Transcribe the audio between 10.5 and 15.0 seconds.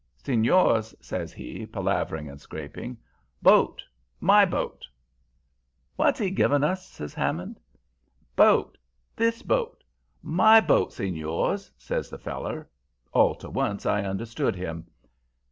boat, senors,' says the feller. All to once I understood him.